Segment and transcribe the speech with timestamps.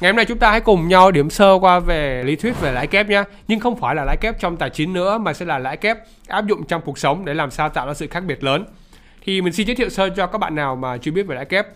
[0.00, 2.72] Ngày hôm nay chúng ta hãy cùng nhau điểm sơ qua về lý thuyết về
[2.72, 3.24] lãi kép nhé.
[3.48, 5.98] Nhưng không phải là lãi kép trong tài chính nữa mà sẽ là lãi kép
[6.28, 8.64] áp dụng trong cuộc sống để làm sao tạo ra sự khác biệt lớn.
[9.24, 11.44] Thì mình xin giới thiệu sơ cho các bạn nào mà chưa biết về lãi
[11.44, 11.66] kép.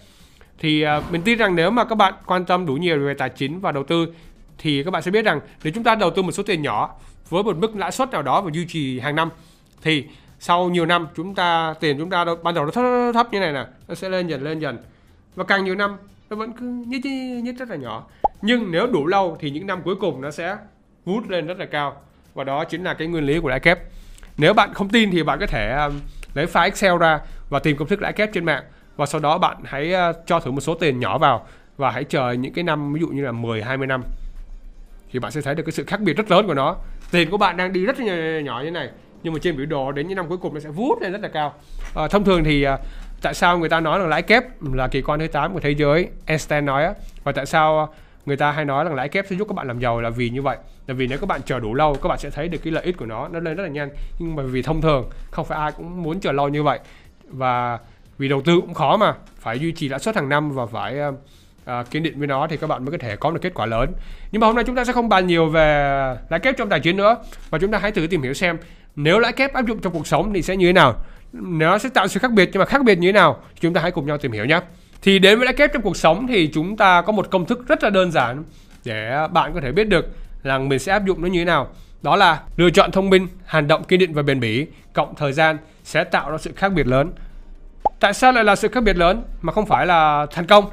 [0.59, 3.29] Thì uh, mình tin rằng nếu mà các bạn quan tâm đủ nhiều về tài
[3.29, 4.07] chính và đầu tư
[4.59, 6.95] thì các bạn sẽ biết rằng nếu chúng ta đầu tư một số tiền nhỏ
[7.29, 9.31] với một mức lãi suất nào đó và duy trì hàng năm
[9.83, 10.05] thì
[10.39, 12.85] sau nhiều năm chúng ta tiền chúng ta ban đầu nó thấp,
[13.15, 14.79] thấp như này nè nó sẽ lên dần lên dần
[15.35, 15.97] và càng nhiều năm
[16.35, 17.05] nó vẫn cứ nhích
[17.45, 18.07] nhích rất là nhỏ.
[18.43, 20.57] Nhưng nếu đủ lâu thì những năm cuối cùng nó sẽ
[21.05, 21.97] vút lên rất là cao.
[22.35, 23.79] Và đó chính là cái nguyên lý của lãi kép.
[24.39, 26.01] Nếu bạn không tin thì bạn có thể um,
[26.35, 28.65] lấy file Excel ra và tìm công thức lãi kép trên mạng.
[28.97, 31.47] Và sau đó bạn hãy uh, cho thử một số tiền nhỏ vào
[31.77, 34.03] và hãy chờ những cái năm ví dụ như là 10 20 năm
[35.13, 36.77] thì bạn sẽ thấy được cái sự khác biệt rất lớn của nó.
[37.11, 38.91] Tiền của bạn đang đi rất là nhỏ như này
[39.23, 41.21] nhưng mà trên biểu đồ đến những năm cuối cùng nó sẽ vút lên rất
[41.23, 41.55] là cao.
[41.95, 42.81] À, thông thường thì uh,
[43.25, 45.71] tại sao người ta nói là lãi kép là kỳ quan thứ 8 của thế
[45.71, 46.09] giới?
[46.27, 47.87] Einstein nói á và tại sao ờ,
[48.27, 50.31] người ta hay nói rằng lãi kép sẽ giúp các bạn làm giàu là vì
[50.31, 50.57] như vậy.
[50.87, 52.85] Là vì nếu các bạn chờ đủ lâu các bạn sẽ thấy được cái lợi
[52.85, 53.89] ích của nó nó lên rất là nhanh.
[54.19, 56.79] Nhưng mà vì thông thường không phải ai cũng muốn chờ lâu như vậy.
[57.29, 57.79] Và
[58.19, 61.01] vì đầu tư cũng khó mà phải duy trì lãi suất hàng năm và phải
[61.01, 63.67] uh, kiên định với nó thì các bạn mới có thể có được kết quả
[63.67, 63.93] lớn.
[64.33, 66.81] Nhưng mà hôm nay chúng ta sẽ không bàn nhiều về lãi kép trong tài
[66.81, 67.17] chính nữa.
[67.51, 68.59] Và chúng ta hãy thử tìm hiểu xem
[68.97, 70.95] nếu lãi kép áp dụng trong cuộc sống thì sẽ như thế nào
[71.43, 73.81] nó sẽ tạo sự khác biệt nhưng mà khác biệt như thế nào chúng ta
[73.81, 74.61] hãy cùng nhau tìm hiểu nhé.
[75.03, 77.69] Thì đến với lãi kép trong cuộc sống thì chúng ta có một công thức
[77.69, 78.45] rất là đơn giản
[78.85, 80.07] để bạn có thể biết được
[80.43, 81.69] là mình sẽ áp dụng nó như thế nào.
[82.03, 85.33] Đó là lựa chọn thông minh hành động kiên định và bền bỉ cộng thời
[85.33, 87.13] gian sẽ tạo ra sự khác biệt lớn.
[88.01, 90.65] Tại sao lại là sự khác biệt lớn mà không phải là thành công?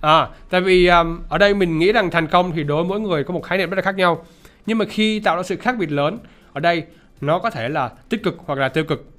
[0.00, 3.00] À tại vì um, ở đây mình nghĩ rằng thành công thì đối với mỗi
[3.00, 4.24] người có một khái niệm rất là khác nhau.
[4.66, 6.18] Nhưng mà khi tạo ra sự khác biệt lớn
[6.52, 6.82] ở đây
[7.20, 9.11] nó có thể là tích cực hoặc là tiêu cực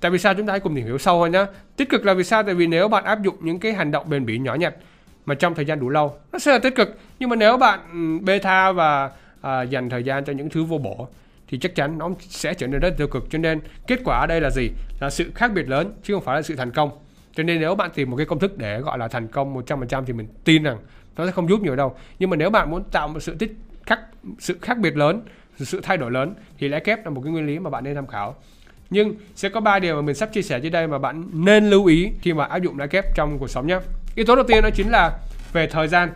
[0.00, 2.14] tại vì sao chúng ta hãy cùng tìm hiểu sâu hơn nhé tích cực là
[2.14, 2.42] vì sao?
[2.42, 4.74] Tại vì nếu bạn áp dụng những cái hành động bền bỉ nhỏ nhặt
[5.26, 6.98] mà trong thời gian đủ lâu nó sẽ là tích cực.
[7.18, 10.64] Nhưng mà nếu bạn ừ, bê tha và à, dành thời gian cho những thứ
[10.64, 11.08] vô bổ
[11.48, 13.26] thì chắc chắn nó sẽ trở nên rất tiêu cực.
[13.30, 14.70] Cho nên kết quả ở đây là gì?
[15.00, 16.90] Là sự khác biệt lớn chứ không phải là sự thành công.
[17.34, 20.04] Cho nên nếu bạn tìm một cái công thức để gọi là thành công 100%
[20.04, 20.78] thì mình tin rằng
[21.16, 21.96] nó sẽ không giúp nhiều đâu.
[22.18, 23.52] Nhưng mà nếu bạn muốn tạo một sự tích
[23.86, 24.00] khác
[24.38, 25.22] sự khác biệt lớn
[25.56, 27.94] sự thay đổi lớn thì lãi kép là một cái nguyên lý mà bạn nên
[27.94, 28.36] tham khảo
[28.90, 31.70] nhưng sẽ có ba điều mà mình sắp chia sẻ dưới đây mà bạn nên
[31.70, 33.78] lưu ý khi mà áp dụng lãi kép trong cuộc sống nhé.
[34.14, 35.12] Yếu tố đầu tiên đó chính là
[35.52, 36.10] về thời gian.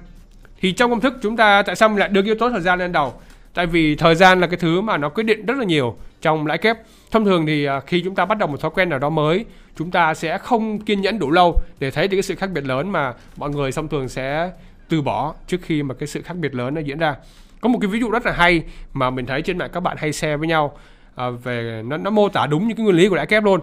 [0.61, 2.79] Thì trong công thức chúng ta tại sao mình lại đưa yếu tố thời gian
[2.79, 3.15] lên đầu?
[3.55, 6.47] Tại vì thời gian là cái thứ mà nó quyết định rất là nhiều trong
[6.47, 6.77] lãi kép.
[7.11, 9.45] Thông thường thì à, khi chúng ta bắt đầu một thói quen nào đó mới,
[9.77, 12.65] chúng ta sẽ không kiên nhẫn đủ lâu để thấy được cái sự khác biệt
[12.65, 14.51] lớn mà mọi người thông thường sẽ
[14.89, 17.17] từ bỏ trước khi mà cái sự khác biệt lớn nó diễn ra.
[17.61, 19.97] Có một cái ví dụ rất là hay mà mình thấy trên mạng các bạn
[20.01, 20.79] hay share với nhau
[21.15, 23.61] à, về nó, nó mô tả đúng những cái nguyên lý của lãi kép luôn.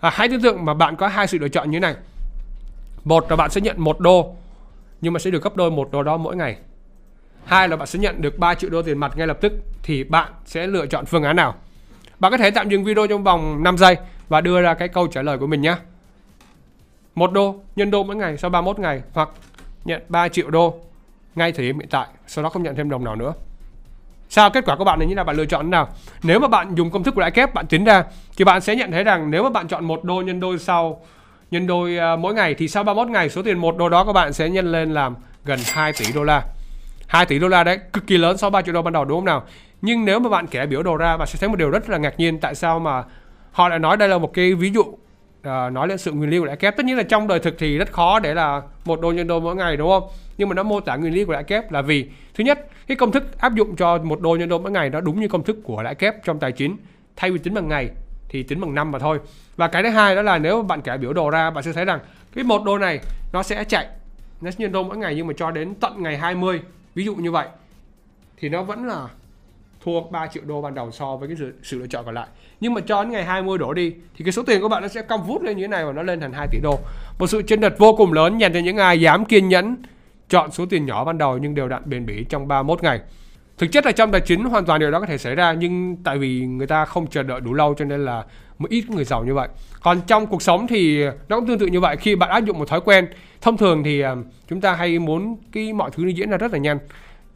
[0.00, 1.94] À, hãy tưởng tượng mà bạn có hai sự lựa chọn như thế này.
[3.04, 4.34] Một là bạn sẽ nhận một đô
[5.00, 6.56] nhưng mà sẽ được gấp đôi một đô đó mỗi ngày.
[7.44, 9.52] Hai là bạn sẽ nhận được 3 triệu đô tiền mặt ngay lập tức
[9.82, 11.54] thì bạn sẽ lựa chọn phương án nào?
[12.18, 13.96] Bạn có thể tạm dừng video trong vòng 5 giây
[14.28, 15.76] và đưa ra cái câu trả lời của mình nhé.
[17.14, 19.28] Một đô nhân đô mỗi ngày sau 31 ngày hoặc
[19.84, 20.80] nhận 3 triệu đô
[21.34, 23.32] ngay thời điểm hiện tại sau đó không nhận thêm đồng nào nữa
[24.30, 24.50] sao?
[24.50, 25.88] Kết quả của bạn là như là bạn lựa chọn nào?
[26.22, 28.04] Nếu mà bạn dùng công thức của lãi kép bạn tính ra
[28.36, 31.02] thì bạn sẽ nhận thấy rằng nếu mà bạn chọn một đô nhân đôi sau
[31.50, 34.12] nhân đôi uh, mỗi ngày thì sau 31 ngày số tiền một đô đó các
[34.12, 36.42] bạn sẽ nhân lên làm gần 2 tỷ đô la.
[37.06, 39.04] 2 tỷ đô la đấy cực kỳ lớn so với 3 triệu đô ban đầu
[39.04, 39.42] đúng không nào?
[39.82, 41.98] Nhưng nếu mà bạn kẻ biểu đồ ra bạn sẽ thấy một điều rất là
[41.98, 43.04] ngạc nhiên tại sao mà
[43.52, 44.84] họ lại nói đây là một cái ví dụ
[45.40, 46.76] uh, nói lên sự nguyên lý của lãi kép.
[46.76, 49.40] Tất nhiên là trong đời thực thì rất khó để là một đô nhân đô
[49.40, 50.08] mỗi ngày đúng không?
[50.38, 52.96] Nhưng mà nó mô tả nguyên lý của lãi kép là vì thứ nhất cái
[52.96, 55.42] công thức áp dụng cho một đô nhân đô mỗi ngày nó đúng như công
[55.42, 56.76] thức của lãi kép trong tài chính
[57.16, 57.90] thay vì tính bằng ngày
[58.28, 59.18] thì tính bằng năm mà thôi.
[59.56, 61.84] Và cái thứ hai đó là nếu bạn kẻ biểu đồ ra bạn sẽ thấy
[61.84, 62.00] rằng
[62.34, 63.00] cái một đô này
[63.32, 63.86] nó sẽ chạy
[64.40, 66.60] nó nhân đô mỗi ngày nhưng mà cho đến tận ngày 20
[66.94, 67.46] ví dụ như vậy
[68.36, 69.08] thì nó vẫn là
[69.84, 72.26] thua 3 triệu đô ban đầu so với cái sự, sự lựa chọn còn lại.
[72.60, 74.88] Nhưng mà cho đến ngày 20 đổ đi thì cái số tiền của bạn nó
[74.88, 76.78] sẽ cong vút lên như thế này và nó lên thành 2 tỷ đô.
[77.18, 79.76] Một sự chênh lệch vô cùng lớn dành cho những ai dám kiên nhẫn
[80.28, 83.00] chọn số tiền nhỏ ban đầu nhưng đều đặn bền bỉ trong 31 ngày.
[83.58, 85.96] Thực chất là trong tài chính hoàn toàn điều đó có thể xảy ra nhưng
[86.04, 88.24] tại vì người ta không chờ đợi đủ lâu cho nên là
[88.58, 89.48] một ít người giàu như vậy.
[89.82, 92.58] Còn trong cuộc sống thì nó cũng tương tự như vậy khi bạn áp dụng
[92.58, 93.06] một thói quen
[93.40, 94.14] thông thường thì à,
[94.48, 96.78] chúng ta hay muốn cái mọi thứ nó diễn ra rất là nhanh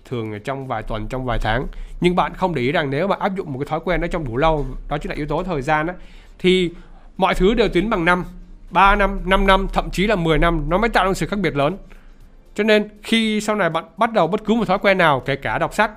[0.04, 1.66] thường trong vài tuần trong vài tháng.
[2.00, 4.06] Nhưng bạn không để ý rằng nếu bạn áp dụng một cái thói quen đó
[4.06, 5.94] trong đủ lâu đó chính là yếu tố thời gian đó,
[6.38, 6.70] thì
[7.16, 8.24] mọi thứ đều tính bằng năm
[8.70, 11.38] 3 năm 5 năm thậm chí là 10 năm nó mới tạo ra sự khác
[11.38, 11.76] biệt lớn.
[12.54, 15.36] Cho nên khi sau này bạn bắt đầu bất cứ một thói quen nào kể
[15.36, 15.90] cả đọc sách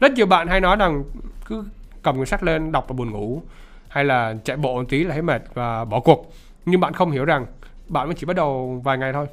[0.00, 1.04] rất nhiều bạn hay nói rằng
[1.46, 1.64] cứ
[2.02, 3.42] cầm cái sách lên đọc là buồn ngủ
[3.88, 6.32] hay là chạy bộ một tí là thấy mệt và bỏ cuộc.
[6.66, 7.46] Nhưng bạn không hiểu rằng
[7.88, 9.26] bạn mới chỉ bắt đầu vài ngày thôi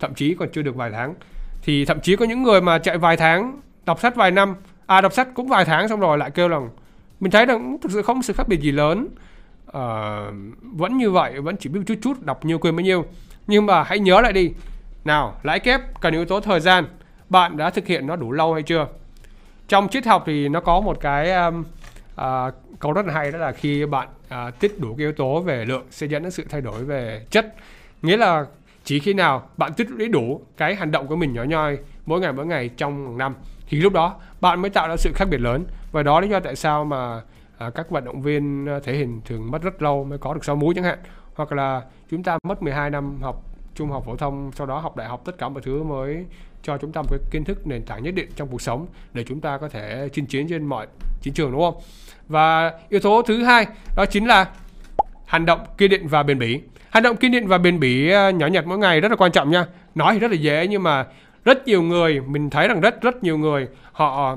[0.00, 1.14] thậm chí còn chưa được vài tháng.
[1.62, 4.54] Thì thậm chí có những người mà chạy vài tháng đọc sách vài năm.
[4.86, 6.70] À đọc sách cũng vài tháng xong rồi lại kêu rằng
[7.20, 9.08] mình thấy rằng thực sự không sự khác biệt gì lớn.
[9.72, 10.16] À,
[10.62, 13.04] vẫn như vậy vẫn chỉ biết chút chút đọc nhiều quên bấy nhiêu.
[13.46, 14.52] Nhưng mà hãy nhớ lại đi.
[15.04, 16.84] Nào lãi kép cần yếu tố thời gian.
[17.28, 18.86] Bạn đã thực hiện nó đủ lâu hay chưa?
[19.68, 23.38] Trong triết học thì nó có một cái um, uh, câu rất là hay đó
[23.38, 26.44] là khi bạn uh, tích đủ cái yếu tố về lượng sẽ dẫn đến sự
[26.50, 27.54] thay đổi về chất.
[28.02, 28.46] Nghĩa là
[28.84, 32.20] chỉ khi nào bạn tích lũy đủ cái hành động của mình nhỏ nhoi mỗi
[32.20, 33.34] ngày mỗi ngày trong năm.
[33.68, 35.64] Thì lúc đó bạn mới tạo ra sự khác biệt lớn.
[35.92, 37.20] Và đó lý do tại sao mà
[37.58, 40.44] à, các vận động viên à, thể hình thường mất rất lâu mới có được
[40.44, 40.98] sáu múi chẳng hạn.
[41.34, 43.42] Hoặc là chúng ta mất 12 năm học
[43.74, 46.24] trung học phổ thông sau đó học đại học tất cả mọi thứ mới
[46.62, 49.24] cho chúng ta một cái kiến thức nền tảng nhất định trong cuộc sống để
[49.24, 50.86] chúng ta có thể chinh chiến trên mọi
[51.22, 51.74] chiến trường đúng không?
[52.28, 53.66] Và yếu tố thứ hai
[53.96, 54.46] đó chính là
[55.26, 56.60] hành động kiên định và bền bỉ.
[56.90, 59.32] Hành động kiên định và bền bỉ à, nhỏ nhặt mỗi ngày rất là quan
[59.32, 59.66] trọng nha.
[59.94, 61.06] Nói thì rất là dễ nhưng mà
[61.46, 64.36] rất nhiều người mình thấy rằng rất rất nhiều người họ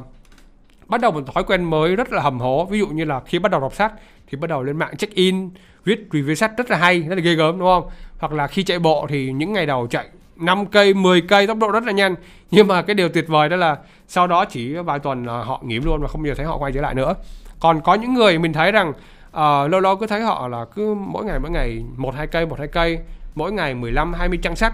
[0.87, 2.65] bắt đầu một thói quen mới rất là hầm hố.
[2.65, 3.93] Ví dụ như là khi bắt đầu đọc sách
[4.27, 5.49] thì bắt đầu lên mạng check in
[5.85, 7.89] viết review sách rất là hay rất là ghê gớm đúng không?
[8.19, 11.57] Hoặc là khi chạy bộ thì những ngày đầu chạy 5 cây 10 cây tốc
[11.57, 12.15] độ rất là nhanh.
[12.51, 13.77] Nhưng mà cái điều tuyệt vời đó là
[14.07, 16.57] sau đó chỉ vài tuần là họ nghỉ luôn và không bao giờ thấy họ
[16.57, 17.13] quay trở lại nữa.
[17.59, 20.93] Còn có những người mình thấy rằng uh, lâu lâu cứ thấy họ là cứ
[20.93, 22.99] mỗi ngày mỗi ngày một hai cây một hai cây
[23.35, 24.73] mỗi ngày 15 20 trang sách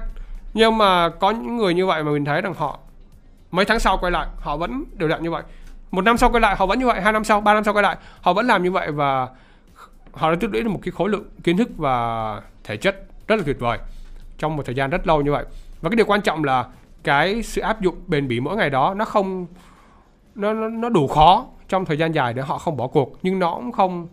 [0.55, 2.79] nhưng mà có những người như vậy mà mình thấy rằng họ
[3.51, 5.43] mấy tháng sau quay lại họ vẫn đều đặn như vậy.
[5.91, 7.73] Một năm sau quay lại họ vẫn như vậy hai năm sau ba năm sau
[7.73, 9.27] quay lại họ vẫn làm như vậy và
[10.11, 13.35] họ đã tích lũy được một cái khối lượng kiến thức và thể chất rất
[13.35, 13.77] là tuyệt vời
[14.37, 15.45] trong một thời gian rất lâu như vậy.
[15.81, 16.65] Và cái điều quan trọng là
[17.03, 19.47] cái sự áp dụng bền bỉ mỗi ngày đó nó không
[20.35, 23.17] nó nó, nó đủ khó trong thời gian dài để họ không bỏ cuộc.
[23.23, 24.07] Nhưng nó cũng không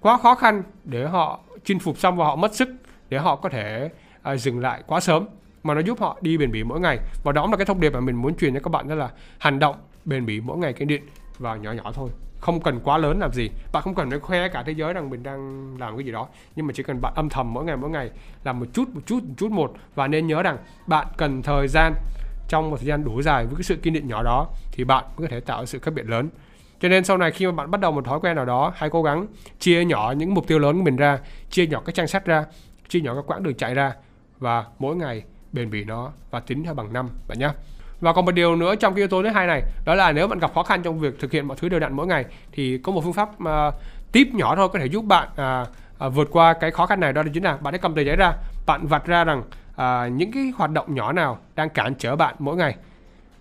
[0.00, 2.68] quá khó khăn để họ chinh phục xong và họ mất sức
[3.08, 3.90] để họ có thể
[4.32, 5.24] uh, dừng lại quá sớm
[5.62, 6.98] mà nó giúp họ đi bền bỉ mỗi ngày.
[7.22, 9.10] Và đó là cái thông điệp mà mình muốn truyền cho các bạn, đó là
[9.38, 11.02] hành động bền bỉ mỗi ngày kiên định
[11.38, 12.10] và nhỏ nhỏ thôi.
[12.40, 13.50] Không cần quá lớn làm gì.
[13.72, 16.28] Bạn không cần phải khoe cả thế giới rằng mình đang làm cái gì đó.
[16.56, 18.10] Nhưng mà chỉ cần bạn âm thầm mỗi ngày mỗi ngày
[18.44, 19.72] làm một chút một chút một chút một.
[19.94, 21.92] Và nên nhớ rằng bạn cần thời gian.
[22.48, 25.04] Trong một thời gian đủ dài với cái sự kiên định nhỏ đó thì bạn
[25.16, 26.28] có thể tạo sự khác biệt lớn.
[26.80, 28.90] Cho nên sau này khi mà bạn bắt đầu một thói quen nào đó, hãy
[28.90, 29.26] cố gắng
[29.58, 31.18] chia nhỏ những mục tiêu lớn của mình ra,
[31.50, 32.44] chia nhỏ các trang sách ra,
[32.88, 33.92] chia nhỏ các quãng đường chạy ra.
[34.38, 37.50] Và mỗi ngày bền bỉ nó và tính theo bằng năm bạn nhé
[38.00, 40.28] và còn một điều nữa trong cái yếu tố thứ hai này đó là nếu
[40.28, 42.78] bạn gặp khó khăn trong việc thực hiện mọi thứ đều đặn mỗi ngày thì
[42.78, 43.74] có một phương pháp uh,
[44.12, 45.68] tip nhỏ thôi có thể giúp bạn uh,
[46.06, 48.16] uh, vượt qua cái khó khăn này đó chính là bạn hãy cầm tờ giấy
[48.16, 48.32] ra
[48.66, 52.34] bạn vạch ra rằng uh, những cái hoạt động nhỏ nào đang cản trở bạn
[52.38, 52.76] mỗi ngày.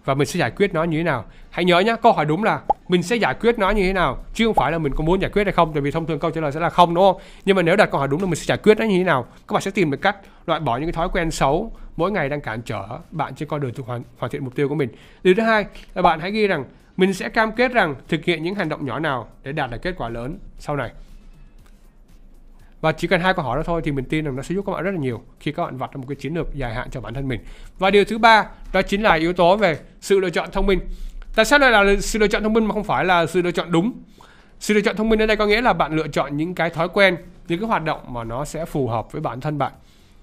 [0.05, 1.25] Và mình sẽ giải quyết nó như thế nào.
[1.49, 4.17] Hãy nhớ nhé câu hỏi đúng là mình sẽ giải quyết nó như thế nào
[4.33, 6.19] chứ không phải là mình có muốn giải quyết hay không tại vì thông thường
[6.19, 7.21] câu trả lời sẽ là không đúng không?
[7.45, 9.03] Nhưng mà nếu đặt câu hỏi đúng là mình sẽ giải quyết nó như thế
[9.03, 11.71] nào các bạn sẽ tìm được cách loại bỏ những cái thói quen xấu
[12.01, 14.69] mỗi ngày đang cản trở bạn trên con đường thực hoàn, hoàn thiện mục tiêu
[14.69, 14.89] của mình.
[15.23, 15.65] Điều thứ hai
[15.95, 16.65] là bạn hãy ghi rằng
[16.97, 19.77] mình sẽ cam kết rằng thực hiện những hành động nhỏ nào để đạt được
[19.81, 20.91] kết quả lớn sau này.
[22.81, 24.65] Và chỉ cần hai câu hỏi đó thôi thì mình tin rằng nó sẽ giúp
[24.65, 26.73] các bạn rất là nhiều khi các bạn vạch ra một cái chiến lược dài
[26.73, 27.39] hạn cho bản thân mình.
[27.79, 30.79] Và điều thứ ba đó chính là yếu tố về sự lựa chọn thông minh.
[31.35, 33.51] Tại sao lại là sự lựa chọn thông minh mà không phải là sự lựa
[33.51, 33.91] chọn đúng?
[34.59, 36.69] Sự lựa chọn thông minh ở đây có nghĩa là bạn lựa chọn những cái
[36.69, 39.71] thói quen những cái hoạt động mà nó sẽ phù hợp với bản thân bạn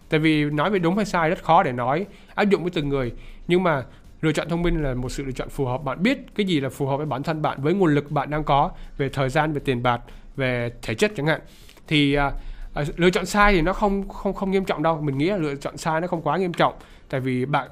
[0.09, 2.89] tại vì nói về đúng hay sai rất khó để nói áp dụng với từng
[2.89, 3.13] người.
[3.49, 3.85] Nhưng mà
[4.21, 5.85] lựa chọn thông minh là một sự lựa chọn phù hợp.
[5.85, 8.31] Bạn biết cái gì là phù hợp với bản thân bạn với nguồn lực bạn
[8.31, 10.00] đang có về thời gian về tiền bạc
[10.37, 11.41] về thể chất chẳng hạn.
[11.87, 12.33] Thì à,
[12.75, 15.00] à, lựa chọn sai thì nó không không không nghiêm trọng đâu.
[15.00, 16.75] Mình nghĩ là lựa chọn sai nó không quá nghiêm trọng.
[17.09, 17.69] Tại vì bạn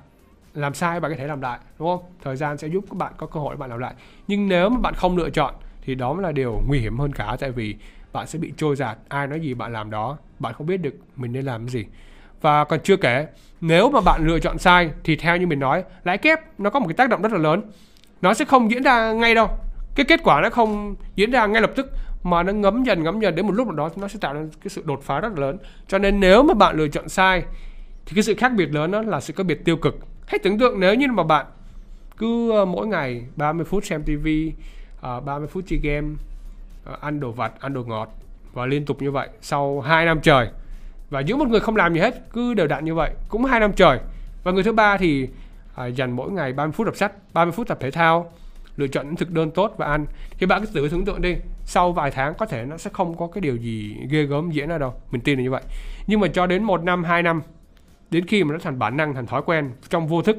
[0.55, 2.05] làm sai bạn có thể làm lại đúng không?
[2.23, 3.95] Thời gian sẽ giúp các bạn có cơ hội để bạn làm lại.
[4.28, 7.12] Nhưng nếu mà bạn không lựa chọn thì đó mới là điều nguy hiểm hơn
[7.12, 7.37] cả.
[7.40, 7.76] Tại vì
[8.12, 10.95] bạn sẽ bị trôi giạt ai nói gì bạn làm đó bạn không biết được
[11.16, 11.87] mình nên làm cái gì
[12.47, 13.26] và còn chưa kể,
[13.61, 16.81] nếu mà bạn lựa chọn sai thì theo như mình nói, lãi kép nó có
[16.81, 17.62] một cái tác động rất là lớn.
[18.23, 19.49] Nó sẽ không diễn ra ngay đâu.
[19.95, 21.87] Cái kết quả nó không diễn ra ngay lập tức,
[22.23, 24.41] mà nó ngấm dần ngấm dần đến một lúc nào đó nó sẽ tạo ra
[24.41, 25.59] cái sự đột phá rất là lớn.
[25.88, 27.43] Cho nên nếu mà bạn lựa chọn sai,
[28.07, 29.99] thì cái sự khác biệt lớn đó là sự khác biệt tiêu cực.
[30.26, 31.47] Hãy tưởng tượng nếu như mà bạn
[32.17, 34.26] cứ ờ, mỗi ngày 30 phút xem TV
[35.03, 36.09] 30 ờ, phút chơi game
[37.00, 38.09] ăn đồ vặt, ăn đồ ngọt
[38.53, 40.49] và liên tục như vậy sau 2 năm trời
[41.10, 43.60] và giữa một người không làm gì hết cứ đều đặn như vậy cũng hai
[43.60, 43.98] năm trời.
[44.44, 45.28] Và người thứ ba thì
[45.75, 48.32] à, dành mỗi ngày 30 phút đọc sách 30 phút tập thể thao
[48.76, 50.06] lựa chọn những thực đơn tốt và ăn.
[50.38, 53.16] Thì bạn cứ tự tưởng tượng đi sau vài tháng có thể nó sẽ không
[53.16, 54.94] có cái điều gì ghê gớm diễn ra đâu.
[55.10, 55.62] Mình tin là như vậy.
[56.06, 57.42] Nhưng mà cho đến một năm hai năm
[58.10, 60.36] đến khi mà nó thành bản năng thành thói quen trong vô thức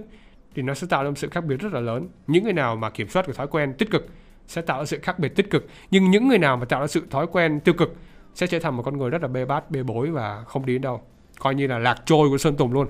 [0.56, 2.08] thì nó sẽ tạo ra một sự khác biệt rất là lớn.
[2.28, 4.08] Những người nào mà kiểm soát cái thói quen tích cực
[4.48, 5.68] sẽ tạo ra sự khác biệt tích cực.
[5.92, 7.96] Nhưng những người nào mà tạo ra sự thói quen tiêu cực
[8.38, 10.74] sẽ trở thành một con người rất là bê bát, bê bối và không đi
[10.74, 11.02] đến đâu.
[11.40, 12.88] Coi như là lạc trôi của sơn tùng luôn.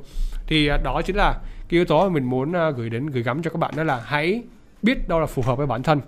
[0.48, 3.24] Thì à, đó chính là cái yếu tố mà mình muốn à, gửi đến, gửi
[3.24, 4.44] gắm cho các bạn đó là hãy
[4.82, 6.01] biết đâu là phù hợp với bản thân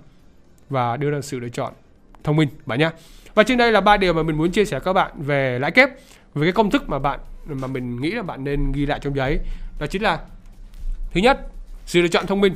[0.70, 1.74] và đưa ra sự lựa chọn
[2.24, 2.90] thông minh, bạn nhé
[3.36, 5.72] và trên đây là ba điều mà mình muốn chia sẻ các bạn về lãi
[5.72, 5.90] kép,
[6.34, 9.16] về cái công thức mà bạn, mà mình nghĩ là bạn nên ghi lại trong
[9.16, 9.40] giấy.
[9.80, 10.20] Đó chính là,
[11.12, 11.40] thứ nhất,
[11.86, 12.54] sự lựa chọn thông minh.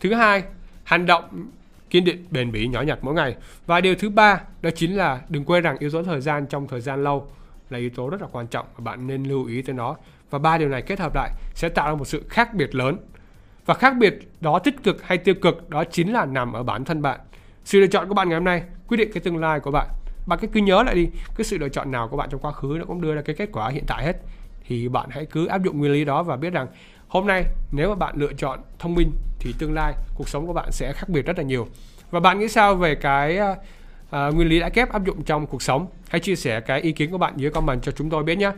[0.00, 0.42] Thứ hai,
[0.84, 1.50] hành động
[1.92, 3.36] kiên định, bền bỉ, nhỏ nhặt mỗi ngày.
[3.66, 6.68] Và điều thứ ba, đó chính là đừng quên rằng yếu tố thời gian trong
[6.68, 7.30] thời gian lâu
[7.70, 9.96] là yếu tố rất là quan trọng và bạn nên lưu ý tới nó.
[10.30, 12.96] Và ba điều này kết hợp lại sẽ tạo ra một sự khác biệt lớn.
[13.66, 16.84] Và khác biệt đó tích cực hay tiêu cực, đó chính là nằm ở bản
[16.84, 17.20] thân bạn.
[17.64, 19.88] Sự lựa chọn của bạn ngày hôm nay, quyết định cái tương lai của bạn.
[20.26, 22.76] Bạn cứ nhớ lại đi, cái sự lựa chọn nào của bạn trong quá khứ
[22.78, 24.16] nó cũng đưa ra cái kết quả hiện tại hết.
[24.66, 26.66] Thì bạn hãy cứ áp dụng nguyên lý đó và biết rằng
[27.12, 30.52] hôm nay nếu mà bạn lựa chọn thông minh thì tương lai cuộc sống của
[30.52, 31.68] bạn sẽ khác biệt rất là nhiều.
[32.10, 35.62] Và bạn nghĩ sao về cái uh, nguyên lý đã kép áp dụng trong cuộc
[35.62, 35.86] sống?
[36.08, 38.52] Hãy chia sẻ cái ý kiến của bạn dưới comment cho chúng tôi biết nhé.